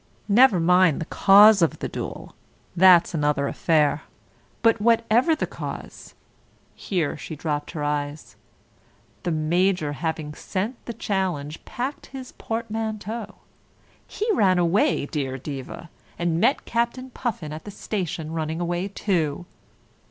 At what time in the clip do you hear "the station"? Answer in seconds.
17.65-18.31